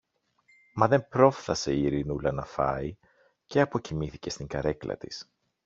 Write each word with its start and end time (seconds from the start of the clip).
Μα 0.73 0.87
δεν 0.87 1.07
πρόφθασε 1.07 1.73
η 1.73 1.83
Ειρηνούλα 1.83 2.31
να 2.31 2.45
φάει, 2.45 2.95
και 3.45 3.61
αποκοιμήθηκε 3.61 4.29
στην 4.29 4.47
καρέκλα 4.47 4.97
της. 4.97 5.29